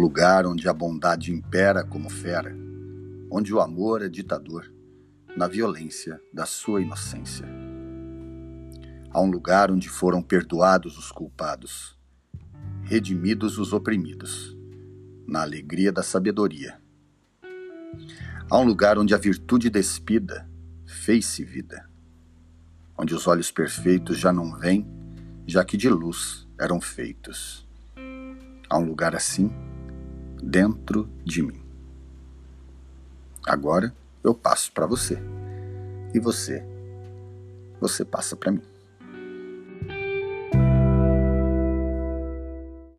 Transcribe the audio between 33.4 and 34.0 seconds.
Agora